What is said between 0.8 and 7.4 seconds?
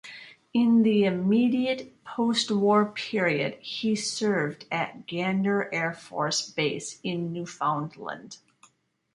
the immediate postwar period, he served at Gander Air Force Base in